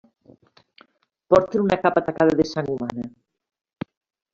Porten 1.33 1.63
una 1.67 1.79
capa 1.85 2.05
tacada 2.09 2.35
de 2.41 2.49
sang 2.53 2.67
humana. 2.77 3.05